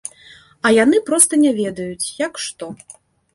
[0.69, 2.73] А яны проста не ведаюць, як што.